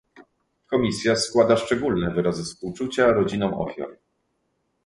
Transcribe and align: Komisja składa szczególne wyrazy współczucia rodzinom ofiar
Komisja 0.67 1.15
składa 1.15 1.57
szczególne 1.57 2.11
wyrazy 2.13 2.43
współczucia 2.43 3.13
rodzinom 3.13 3.53
ofiar 3.53 3.97